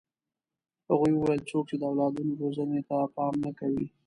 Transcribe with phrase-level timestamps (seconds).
[0.89, 3.87] هغوی وویل څوک چې د اولادونو روزنې ته پام نه کوي.